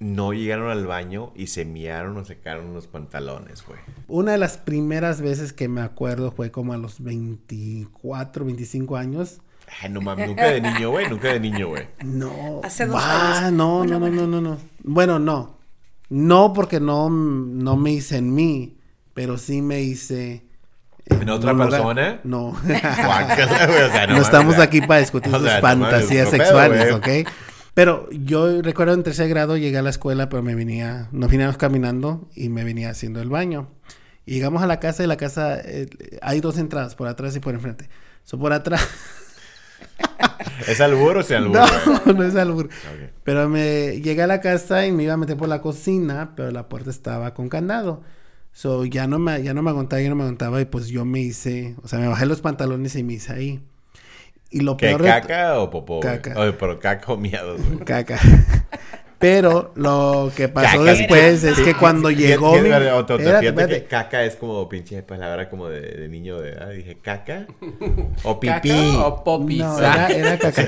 [0.04, 3.80] no llegaron al baño y se miaron o secaron unos pantalones, güey.
[4.08, 9.40] Una de las primeras veces que me acuerdo fue como a los 24, 25 años.
[9.82, 11.88] Ay, no mames, nunca de niño, güey, nunca de niño, güey.
[12.04, 12.62] No.
[12.64, 13.54] Hace dos Ah, años.
[13.54, 14.58] no, no, no, no, no, no.
[14.84, 15.58] Bueno, no.
[16.10, 18.78] No porque no, no me hice en mí,
[19.14, 20.46] pero sí me hice...
[21.06, 22.20] ¿En otra lugar- persona?
[22.24, 22.52] No.
[22.64, 25.90] Guácala, güey, o sea, no, mames, estamos aquí para discutir O sea, sus no mames,
[25.90, 27.22] fantasías pedo, sexuales, güey.
[27.24, 27.30] ¿ok?
[27.74, 31.58] Pero yo recuerdo en tercer grado llegué a la escuela, pero me venía, nos veníamos
[31.58, 33.70] caminando y me venía haciendo el baño.
[34.26, 35.90] Y llegamos a la casa y la casa, eh,
[36.22, 37.90] hay dos entradas, por atrás y por enfrente.
[38.24, 38.88] So, por atrás,
[40.68, 41.58] ¿Es albur o sin albur,
[42.06, 42.70] no, no es albur.
[43.24, 46.52] Pero me llegué a la casa y me iba a meter por la cocina, pero
[46.52, 48.04] la puerta estaba con candado.
[48.52, 51.06] So, ya no me, ya no me aguantaba, ya no me aguantaba y pues yo
[51.06, 53.64] me hice, o sea, me bajé los pantalones y me hice ahí.
[54.54, 56.00] Y lo ¿Qué, peor de- caca o popó?
[56.00, 56.40] Caca.
[56.40, 57.80] Oye, pero caca o miados, güey.
[57.80, 58.20] Caca.
[59.20, 60.92] Pero lo que pasó Caca.
[60.92, 66.42] después es que cuando llegó que caca es como pinche palabra como de, de niño
[66.42, 66.70] de edad.
[66.72, 67.46] Dije, ¿caca?
[68.24, 68.96] O ¿Caca pipí.
[68.98, 69.60] o popis?
[69.60, 70.66] No, era, era caca.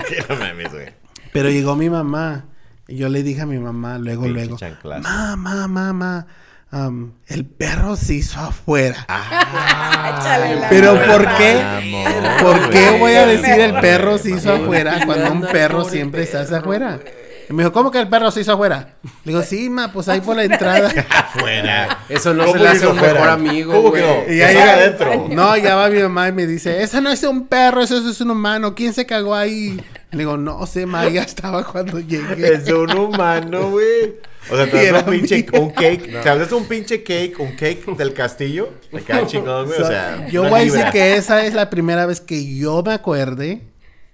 [1.34, 2.46] Pero llegó mi mamá.
[2.88, 4.58] Y yo le dije a mi mamá luego, Pinche luego.
[4.58, 5.02] chanclazo.
[5.04, 6.28] Mamá, mamá.
[6.72, 9.06] Am, el perro se hizo afuera.
[9.10, 10.94] La Pero.
[11.06, 11.62] ¿por qué?
[11.62, 16.26] Amor, ¿Por qué voy a decir el perro se hizo afuera cuando un perro siempre
[16.26, 17.00] se hace perro, afuera?
[17.48, 18.96] Y me dijo, ¿cómo que el perro se hizo afuera?
[19.24, 20.92] Le digo, sí, ma, pues ahí por la entrada.
[21.12, 22.00] Afuera.
[22.10, 23.14] Eso no ¿Cómo se le hace un afuera?
[23.14, 24.26] mejor amigo, ¿Cómo que güey.
[24.28, 24.34] no?
[24.34, 25.28] Y ya llega adentro.
[25.30, 28.20] No, ya va mi mamá y me dice, ese no es un perro, eso es
[28.22, 28.74] un humano.
[28.74, 29.80] ¿Quién se cagó ahí?
[30.12, 32.54] Le digo, no sé, ma, ya estaba cuando llegué.
[32.54, 34.16] Es un humano, güey.
[34.52, 37.84] O sea, te das un pinche, un cake, te das un pinche cake, un cake
[37.98, 40.28] del castillo, me queda chingón, güey, o sea.
[40.28, 43.62] yo voy a decir que esa es la primera vez que yo me acuerde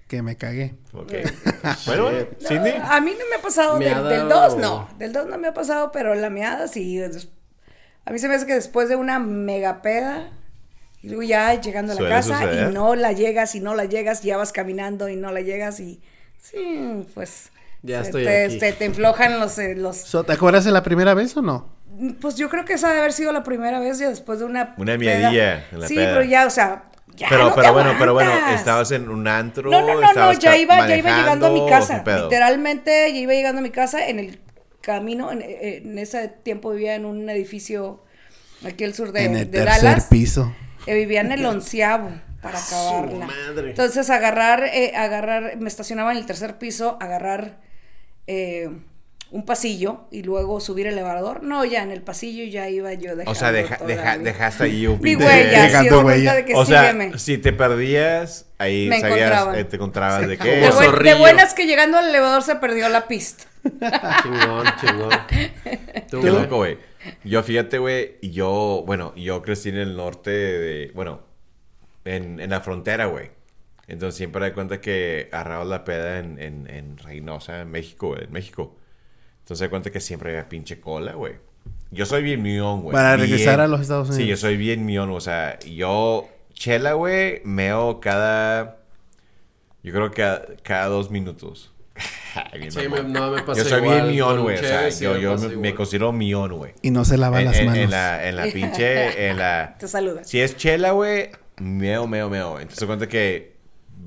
[0.08, 0.74] que me cagué.
[0.92, 1.12] Ok.
[1.86, 2.70] Bueno, bueno, Cindy.
[2.82, 4.88] A mí no me ha pasado del, Meada del 2, o- no.
[4.98, 7.00] Del 2 no me ha pasado, pero la meada sí.
[8.04, 10.30] A mí se me hace que después de una mega peda,
[11.02, 12.70] y luego ya llegando a la casa suceder.
[12.70, 15.78] y no la llegas y no la llegas, ya vas caminando y no la llegas
[15.80, 16.00] y
[16.40, 17.51] sí, pues
[17.82, 18.58] Ya se estoy te, aquí.
[18.58, 19.96] te- te enflojan los, eh, los...
[19.96, 21.68] So, ¿Te acuerdas de la primera vez o no?
[22.20, 24.74] Pues yo creo que esa debe haber sido la primera vez ya después de una
[24.78, 26.12] Una miadilla en la Sí, peda.
[26.14, 29.28] pero ya, o sea, ya Pero, no pero te bueno, pero bueno, estabas en un
[29.28, 29.70] antro.
[29.70, 32.02] No, no, no, no, ya iba, ya iba llegando a mi casa.
[32.06, 34.40] Literalmente ya iba llegando a mi casa en el
[34.80, 35.30] camino.
[35.32, 38.02] En, en ese tiempo vivía en un edificio
[38.66, 40.04] aquí al sur de, en el de tercer Dallas.
[40.06, 40.54] piso.
[40.86, 43.26] Eh, vivía en el onceavo para acabarla.
[43.26, 43.70] madre.
[43.70, 47.58] Entonces agarrar, eh, agarrar, me estacionaba en el tercer piso, agarrar
[48.26, 48.68] eh,
[49.30, 51.42] un pasillo y luego subir el elevador.
[51.42, 54.24] No, ya en el pasillo ya iba yo dejando O sea, deja- toda deja- mi-
[54.24, 56.34] dejaste ahí un Mi huella, de cuenta huella.
[56.34, 57.18] de que O sea, sígueme.
[57.18, 59.54] si te perdías, ahí Me sabías, encontraban.
[59.58, 60.50] eh, te encontrabas de qué.
[60.56, 63.44] De, buen- de buenas que llegando al elevador se perdió la pista.
[64.22, 65.10] Chingón, chingón.
[66.10, 66.76] ¿Tú, Qué loco, güey.
[67.24, 71.20] Yo, fíjate, güey, y yo, bueno, yo crecí en el norte de, bueno,
[72.04, 73.30] en, en la frontera, güey.
[73.88, 78.24] Entonces siempre de cuenta que agarraba la peda en, en, en Reynosa, en México, güey,
[78.24, 78.76] en México.
[79.40, 81.34] Entonces de cuenta que siempre había pinche cola, güey.
[81.90, 82.92] Yo soy bien mión, güey.
[82.92, 84.40] Para bien- regresar a los Estados Sí, yo Unidos.
[84.40, 88.78] soy bien mión, o sea, yo, chela, güey, meo cada,
[89.82, 91.72] yo creo que cada, cada dos minutos.
[92.52, 94.56] Ay, Sí, me- no, me pasa Yo soy igual, bien mión, güey.
[94.56, 96.72] O sea, sí yo, me yo me, me considero mión, güey.
[96.80, 97.82] Y no se lava En, las en- manos.
[97.84, 99.76] en la, en la pinche, en la...
[99.78, 100.24] Te saluda.
[100.24, 102.54] Si es chela, güey, meo, meo, meo.
[102.58, 103.51] Entonces se cuenta que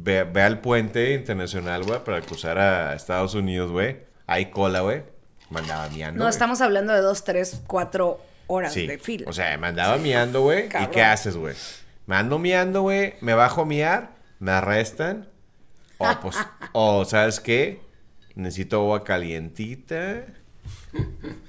[0.05, 3.97] ve, ve al puente internacional, güey, para cruzar a Estados Unidos, güey.
[4.27, 5.03] Hay cola, güey.
[5.49, 6.23] Mandaba miando.
[6.23, 8.85] No, estamos hablando de dos, tres, cuatro horas Sí.
[8.87, 9.25] de fila.
[9.29, 10.67] O sea, me andaba miando, güey.
[10.67, 11.55] ¿Y qué haces, güey?
[12.05, 13.15] Me ando miando, güey.
[13.21, 14.11] Me bajo a miar.
[14.39, 15.27] Me arrestan.
[15.97, 16.35] O, pues,
[16.73, 17.81] o, ¿sabes qué?
[18.35, 20.23] Necesito agua calientita.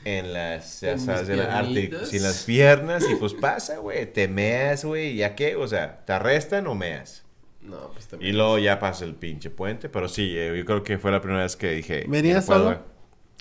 [0.04, 2.08] En las, ya sabes, en, la arte- piernitas.
[2.08, 3.04] sí, en las piernas.
[3.10, 4.06] Y pues pasa, güey.
[4.12, 5.16] Te meas, güey.
[5.16, 5.56] ¿Ya qué?
[5.56, 7.22] O sea, ¿te arrestan o meas?
[7.66, 9.88] No, pues Y luego ya pasa el pinche puente.
[9.88, 12.04] Pero sí, eh, yo creo que fue la primera vez que dije...
[12.08, 12.80] ¿Venías "No puedo, solo?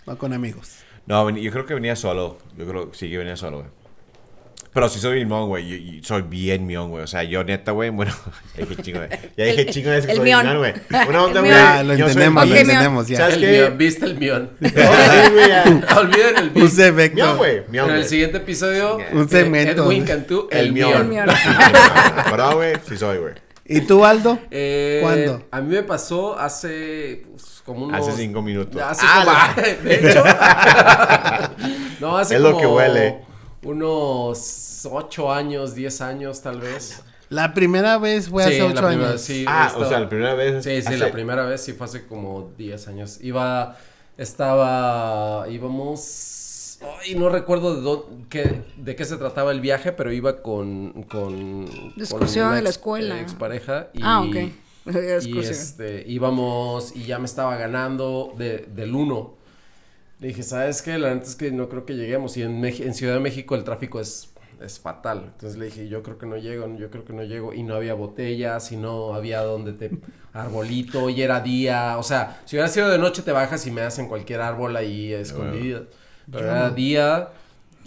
[0.06, 0.16] güey".
[0.16, 0.78] O con amigos.
[1.06, 2.38] No, yo creo que venía solo.
[2.58, 3.70] Yo creo que sí que venía solo, güey.
[4.74, 5.66] Pero sí soy bien mión, güey.
[5.70, 7.02] Yo, yo soy bien mión, güey.
[7.04, 8.12] O sea, yo neta, güey, bueno,
[8.58, 9.10] ya dije chingo, güey.
[9.38, 10.58] Ya dije El- chingo de eso que soy mión.
[10.58, 10.74] güey.
[11.08, 11.52] Una onda, güey.
[11.54, 13.18] Ya, lo yo soy entendemos, lo entendemos ya.
[13.18, 13.52] ¿Sabes El qué?
[13.52, 14.52] mión, viste el mión.
[14.60, 15.98] No, sí, güey.
[15.98, 17.14] Olviden el Un.
[17.16, 17.64] Mión, güey.
[17.70, 18.10] Mión, En el güey.
[18.10, 19.86] siguiente episodio, Un eh, segmento.
[19.86, 20.92] Edwin Cantú, el, El mión.
[20.94, 21.28] El mión.
[22.30, 22.74] Perdón, güey.
[22.88, 23.34] Sí soy, güey.
[23.66, 24.38] ¿Y tú, Aldo?
[24.52, 25.44] Eh, ¿Cuándo?
[25.52, 28.08] A mí me pasó hace pues, como unos...
[28.08, 28.82] Hace cinco minutos.
[28.82, 30.24] Hace Ah, como- de hecho.
[32.00, 33.22] no, hace Es lo como que huele.
[33.64, 37.02] Unos ocho años, diez años tal vez.
[37.30, 39.22] La primera vez fue hace Sí, ocho primera- años.
[39.22, 40.64] sí, Ah, o sea, la primera vez.
[40.64, 43.18] Sí, sí, hace- la primera vez sí fue hace como 10 años.
[43.22, 43.76] Iba,
[44.18, 46.02] estaba, íbamos,
[47.02, 51.04] ay, no recuerdo de, dó- qué, de qué se trataba el viaje, pero iba con,
[51.04, 52.20] con, con
[52.56, 53.20] de la escuela.
[53.22, 54.36] expareja y, Ah, ok.
[55.22, 59.36] y este, íbamos y ya me estaba ganando de, del uno.
[60.20, 60.98] Le dije, ¿sabes qué?
[60.98, 62.38] La neta es que no creo que lleguemos.
[62.38, 64.30] Y en, en Ciudad de México el tráfico es,
[64.62, 65.32] es fatal.
[65.34, 67.54] Entonces le dije, yo creo que no llego, yo creo que no llego.
[67.54, 69.92] Y no había botellas, y no había donde te...
[70.34, 71.98] Arbolito, y era día.
[71.98, 75.14] O sea, si hubiera sido de noche te bajas y me hacen cualquier árbol ahí
[75.14, 75.86] escondido.
[76.34, 77.30] Era día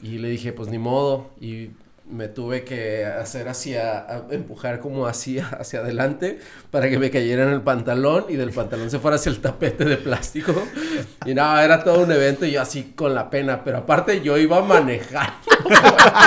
[0.02, 1.30] y le dije, pues ni modo.
[1.40, 1.70] Y
[2.10, 6.38] me tuve que hacer hacia, a- empujar como hacia, hacia adelante
[6.70, 9.84] para que me cayera en el pantalón y del pantalón se fuera hacia el tapete
[9.84, 10.54] de plástico.
[11.26, 14.38] Y nada, era todo un evento y yo así con la pena, pero aparte yo
[14.38, 15.34] iba a manejar.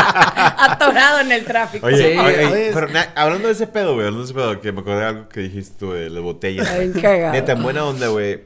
[0.58, 1.86] Atorado en el tráfico.
[1.88, 4.62] Oye, Sí, oye, oye, pero na- hablando de ese pedo, güey, hablando de ese pedo,
[4.62, 6.70] que me acordé de algo que dijiste tú de las botellas.
[7.02, 7.34] Cagado.
[7.34, 8.42] Neta, en buena onda, güey.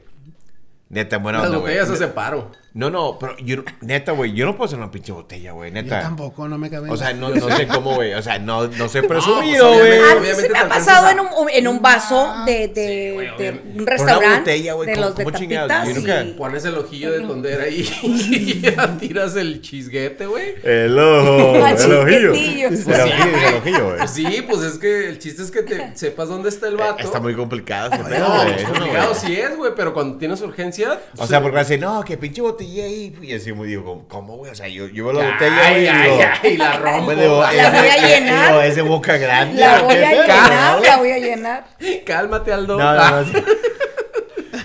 [0.88, 1.74] Neta, en buena Las onda, güey.
[1.74, 2.50] botellas se separo.
[2.76, 5.82] No, no, pero yo, neta, güey, yo no puedo hacer una pinche botella, güey, Yo
[5.82, 6.02] neta.
[6.02, 6.90] tampoco, no me cabe.
[6.90, 8.12] O sea, no, no sé cómo, güey.
[8.12, 9.80] O sea, no, no sé pues, presumido, güey.
[9.80, 12.34] obviamente, A mí obviamente se me te ha pasado a- en un, en un vaso
[12.44, 15.38] de, de, güey, de un Por una restaurante botella, güey, de ¿cómo- los de cómo
[15.38, 15.68] chingados?
[15.68, 16.32] tapitas Yo nunca- y...
[16.34, 20.56] Pones el ojillo de tondera ahí y ya tiras el chisguete, güey.
[20.62, 22.18] El ojo, Ah, el ojillo.
[22.18, 23.98] El ojillo, el ojillo, güey.
[23.98, 27.02] Pues sí, pues es que el chiste es que te sepas dónde está el vato.
[27.02, 28.18] Está muy complicado No, güey.
[28.52, 29.20] pues no, complicado güey.
[29.20, 31.00] sí es, güey, pero cuando tienes urgencia.
[31.16, 33.18] O sea, porque así, no, que pinche botella ahí.
[33.22, 34.52] Y así, muy digo, ¿cómo, güey?
[34.52, 37.04] O sea, yo, yo veo la botella, y ay, digo, ay, la rompo.
[37.06, 38.48] pues, digo, ay, La voy a de- llenar.
[38.48, 39.60] digo, es de boca grande.
[39.60, 40.84] La ¿o voy a llenar, no?
[40.84, 41.64] la voy a llenar.
[42.04, 42.78] Cálmate, Aldo.
[42.78, 43.24] No, no, no.
[43.32, 43.32] sí.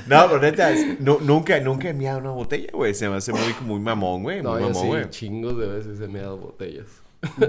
[0.07, 2.93] No, pero neta, nu- nunca, nunca he miado una botella, güey.
[2.93, 4.41] Se me hace muy, muy mamón, güey.
[4.41, 5.09] No, Muy yo mamón, sí, güey.
[5.09, 6.85] chingos de veces he meado botellas.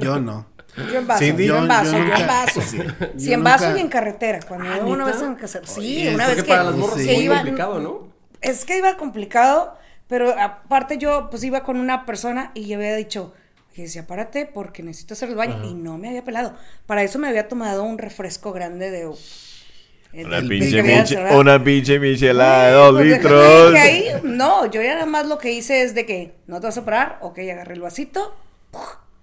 [0.01, 0.47] Yo no.
[0.77, 2.61] Yo en vaso, Cindy, yo en vaso, yo yo, nunca- en vaso.
[2.63, 2.79] sí.
[3.19, 4.41] Sí, en vaso y en carretera.
[4.47, 5.67] Cuando Ah, una vez en que hacer.
[5.67, 6.49] Sí, Oye, una vez que.
[6.49, 7.01] para las morras sí.
[7.03, 8.09] es que muy iba- complicado, ¿no?
[8.41, 9.77] Es que iba complicado,
[10.13, 13.33] pero aparte yo pues iba con una persona y yo había dicho,
[13.75, 16.55] que decía, párate porque necesito hacer el baño y no me había pelado.
[16.85, 19.07] Para eso me había tomado un refresco grande de...
[19.07, 23.75] Una pinche, miche- una pinche michelada de dos pues, litros.
[23.75, 26.77] ahí, no, yo ya nada más lo que hice es de que no te vas
[26.77, 28.37] a parar, ok, agarré el vasito,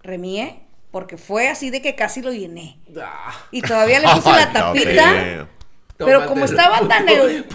[0.02, 2.80] remié, porque fue así de que casi lo llené.
[3.00, 5.59] Ah, Y todavía le puse la Ay, no,
[6.06, 7.06] Pero como estaba tan...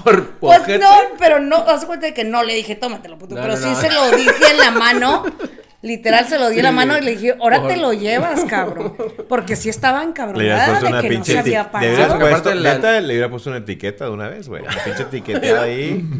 [0.02, 0.78] Por Pues pojete.
[0.78, 3.35] no, pero no, haz cuenta de que no le dije, tómatelo, puto.
[3.35, 3.76] No, pero no, sí no.
[3.80, 5.24] se lo dije en la mano.
[5.83, 7.92] Literal, se lo di en la Sí, mano y le dije, ahora por- te lo
[7.92, 8.96] llevas, cabrón.
[9.28, 11.70] Porque sí estaba encabronada de que no se había.
[11.70, 14.62] Porque puesto, la- neta, le hubiera puesto una etiqueta de una vez, güey.
[14.62, 16.02] Una pinche etiqueta ahí.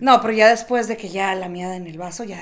[0.00, 2.38] No, pero ya después de que ya la miada en el vaso, ya...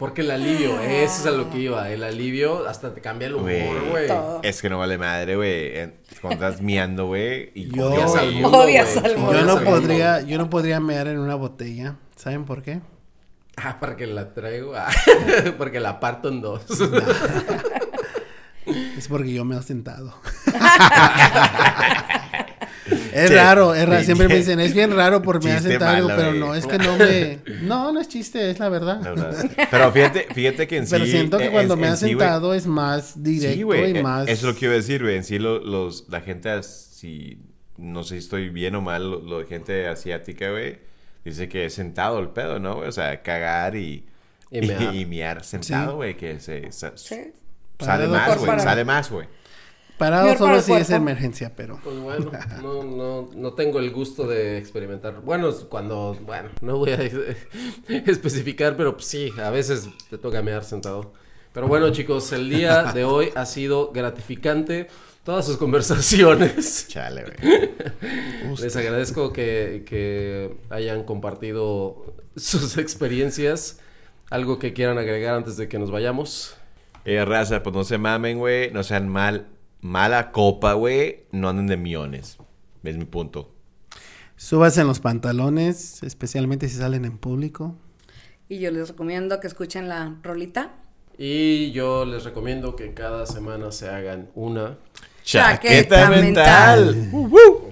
[0.00, 1.88] Porque el alivio, eso es a lo que iba.
[1.90, 3.50] El alivio hasta te cambia el humor,
[3.90, 4.08] Güey.
[4.42, 5.92] Es que no vale madre, güey.
[6.22, 7.52] Cuando estás miando, güey.
[7.54, 9.12] Y Yo- odias al mundo, Odias güey.
[9.12, 9.32] al mundo.
[9.38, 11.96] Yo no podría, yo no podría mear en una botella.
[12.16, 12.80] ¿Saben por qué?
[13.56, 14.72] Ah, para que la traigo.
[14.74, 14.88] Ah,
[15.58, 16.62] porque la parto en dos.
[18.96, 20.14] Es porque yo me he sentado.
[23.12, 24.04] es Che, raro, es raro.
[24.04, 26.40] Siempre me dicen, es bien raro por sentado, malo, pero güey.
[26.40, 27.38] no, es que no me...
[27.62, 29.00] No, no es chiste, es la verdad.
[29.70, 30.92] Pero fíjate, fíjate que en sí.
[30.92, 33.92] pero siento que eh, cuando en- me ha sí, sentado es más directo Sí, güey.
[33.92, 34.24] y eh, más...
[34.28, 35.16] Eso es lo que iba a decir, güey.
[35.16, 37.38] En sí, lo- los, la gente, as- si
[37.76, 40.78] no sé si estoy bien o mal, lo, de gente asiática, güey,
[41.24, 42.88] dice que es sentado el pedo, ¿no, güey?
[42.88, 44.04] O sea, cagar y,
[44.50, 44.70] Y
[45.00, 45.96] y, mear sentado, Sí.
[45.96, 47.16] güey, que se, Sí.
[47.78, 48.60] sale más, güey.
[48.60, 49.26] Sale más, güey.
[50.00, 51.78] Parado Mejor para solo el si es emergencia, pero...
[51.84, 52.32] Pues bueno,
[52.62, 55.20] no, no, no tengo el gusto de experimentar.
[55.20, 57.02] Bueno, cuando, bueno, no voy a
[58.06, 61.12] especificar, pero pues sí, a veces te toca mear sentado.
[61.52, 64.88] Pero bueno, chicos, el día de hoy ha sido gratificante.
[65.22, 66.86] Todas sus conversaciones.
[66.88, 67.70] Chale, güey.
[68.58, 73.80] Les agradezco que, que hayan compartido sus experiencias.
[74.30, 76.56] Algo que quieran agregar antes de que nos vayamos.
[77.04, 78.70] Eh, raza, pues no se mamen, güey.
[78.70, 79.46] No sean mal,
[79.80, 81.24] mala copa, güey.
[81.32, 82.38] No anden de millones.
[82.82, 83.52] Es mi punto.
[84.36, 87.76] Súbase en los pantalones, especialmente si salen en público.
[88.48, 90.74] Y yo les recomiendo que escuchen la rolita.
[91.18, 94.78] Y yo les recomiendo que cada semana se hagan una
[95.22, 96.96] Chaqueta mental.
[96.96, 97.20] mental.